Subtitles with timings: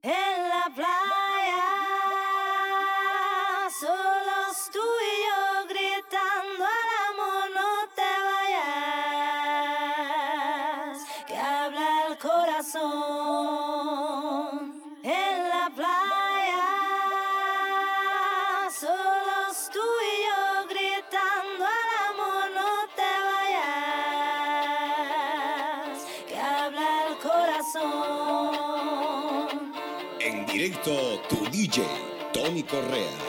[0.00, 1.64] En la playa,
[3.80, 5.27] solos tú y yo.
[32.32, 33.28] Tony Correa.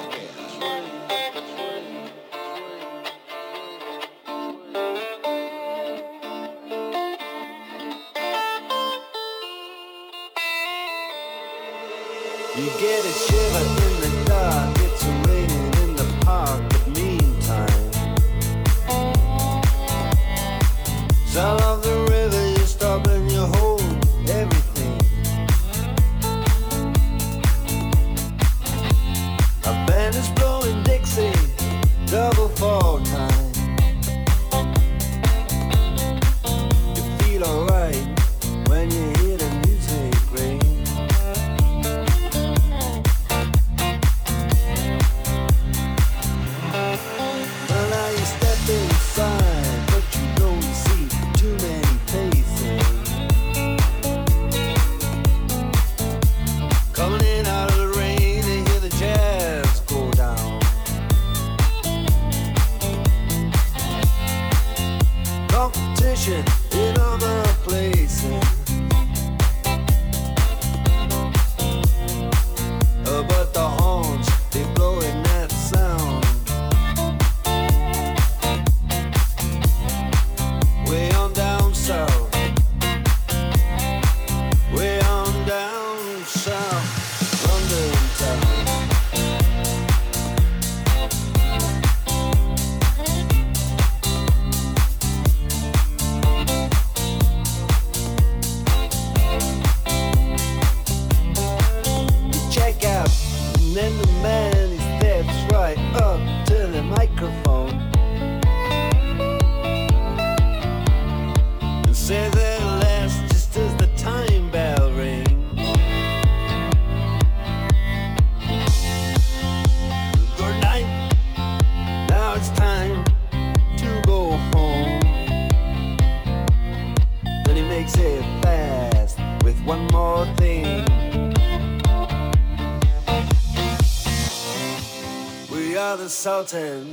[136.19, 136.88] Sultan.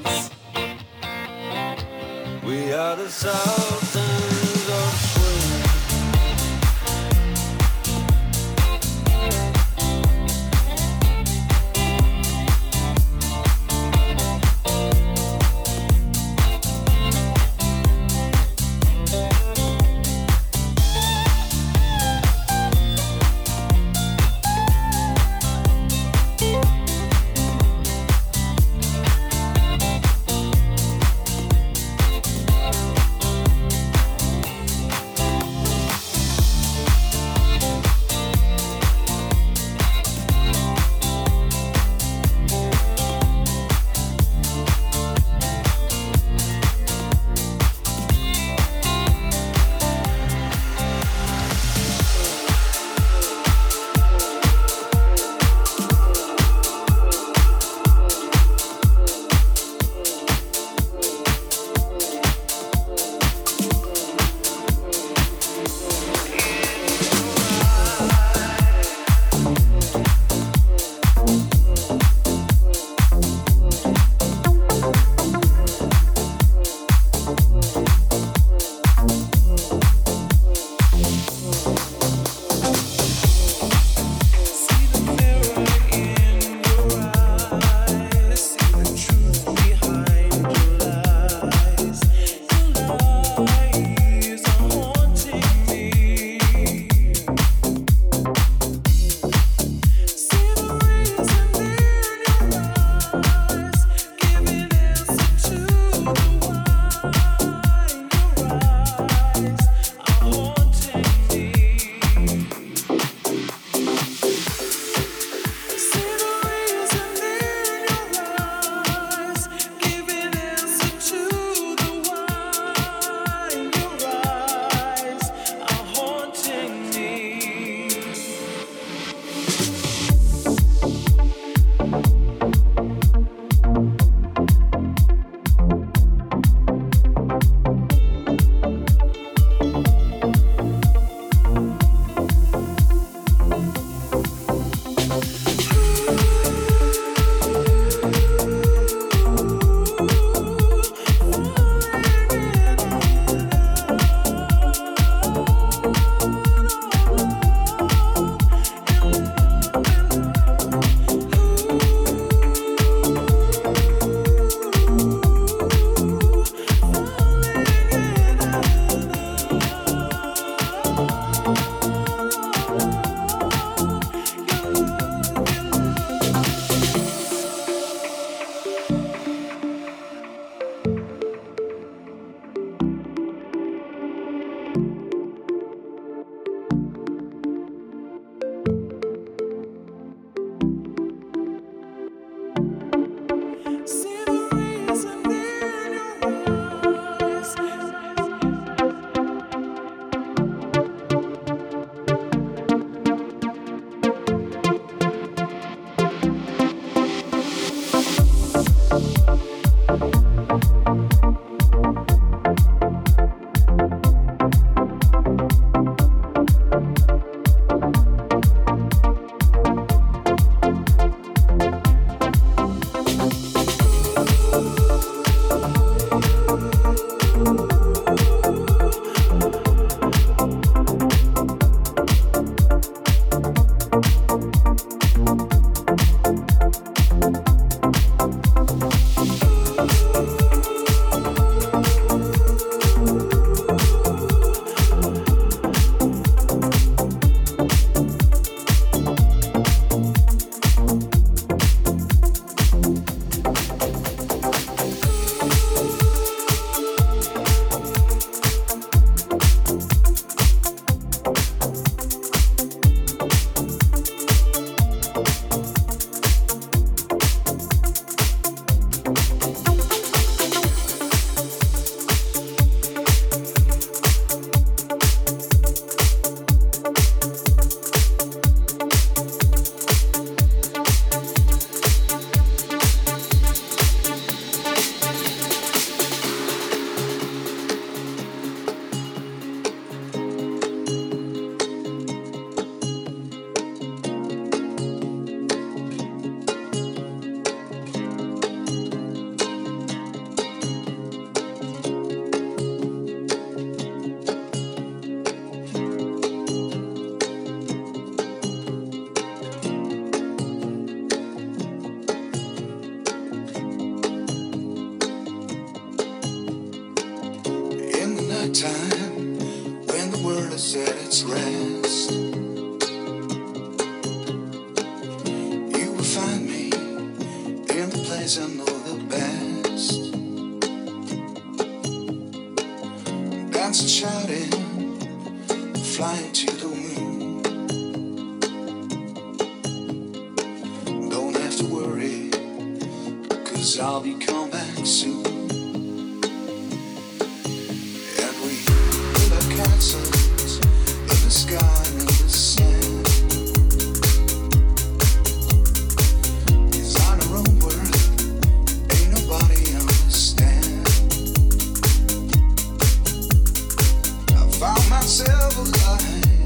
[365.85, 366.46] life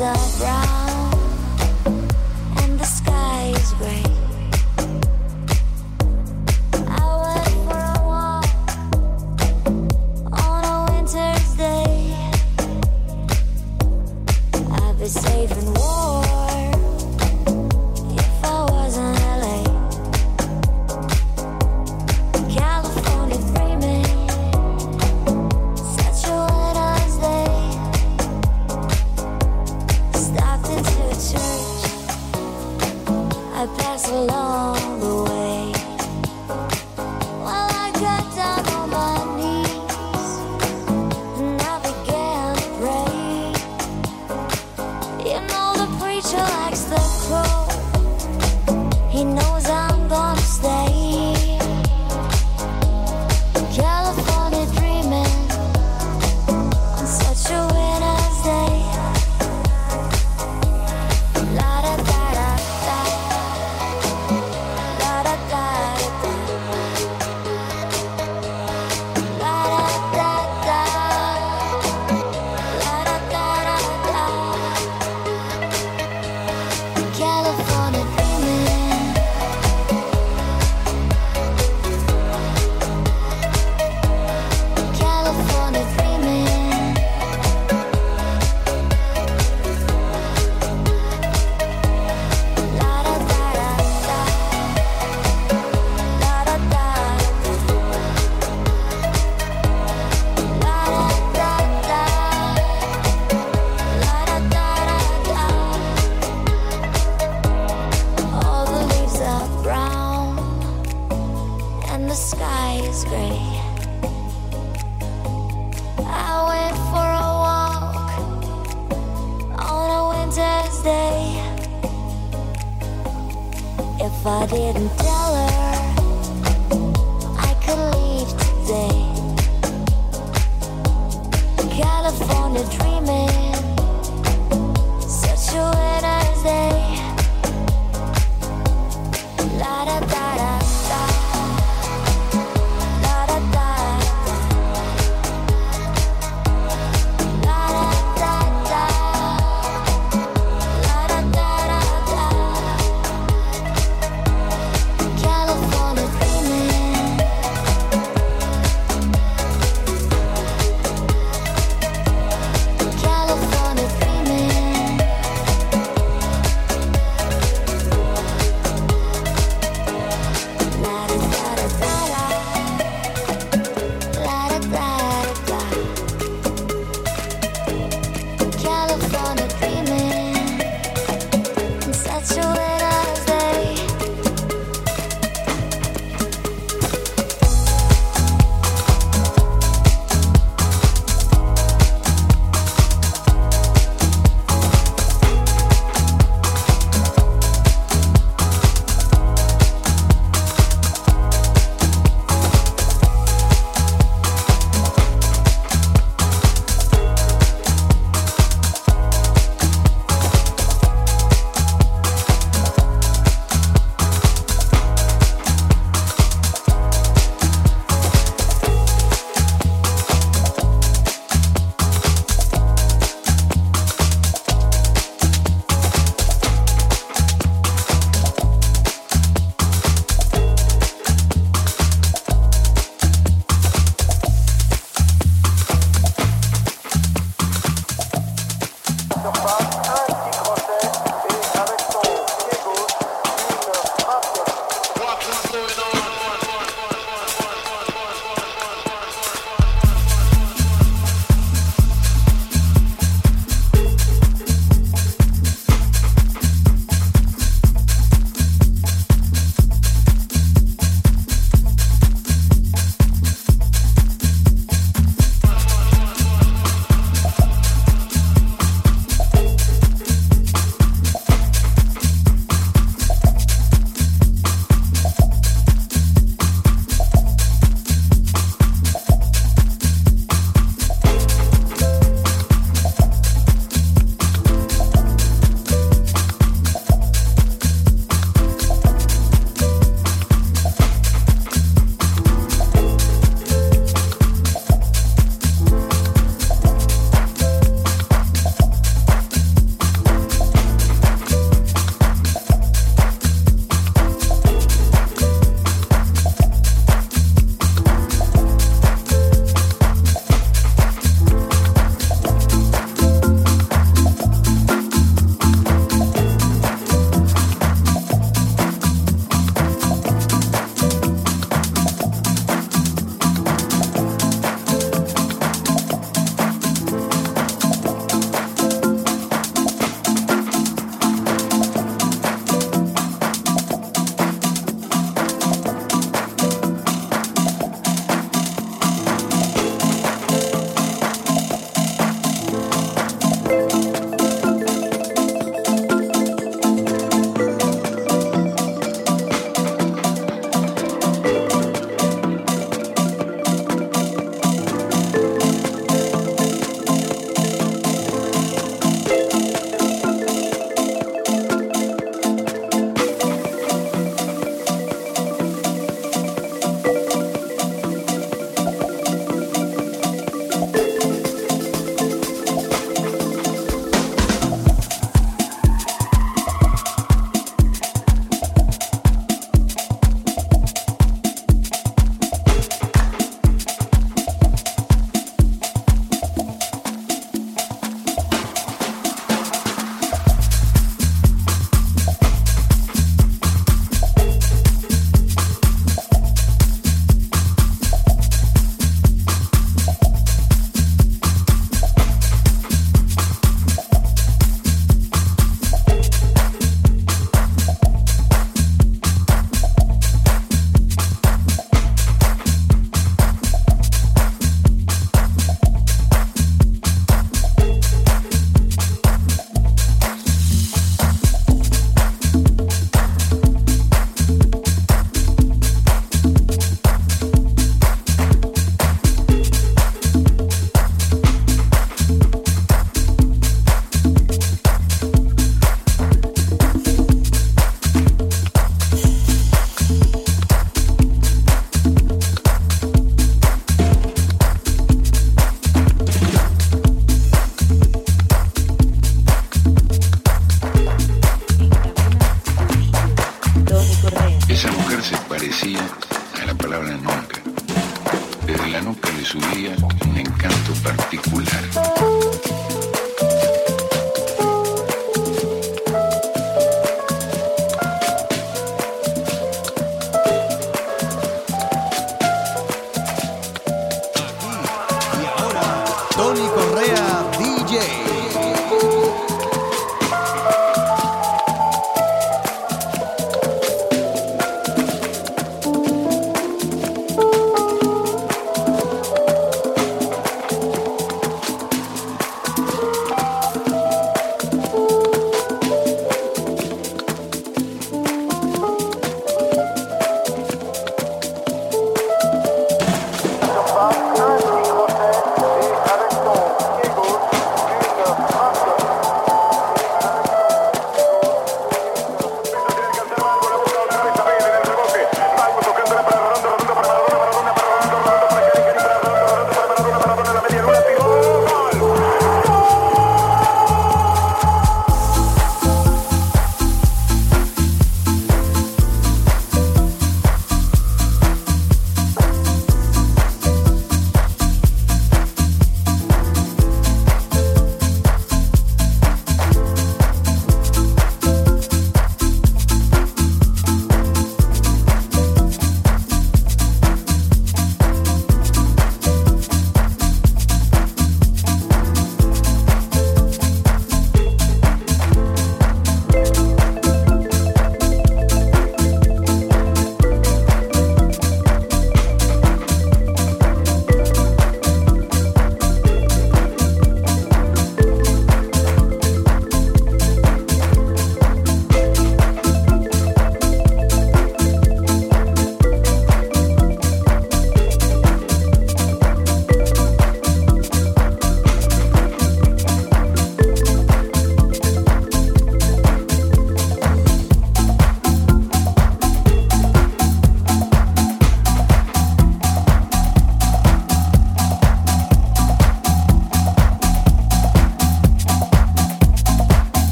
[0.00, 0.75] is brown.